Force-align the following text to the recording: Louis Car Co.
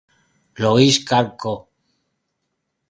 Louis 0.61 0.95
Car 1.09 1.27
Co. 1.41 1.55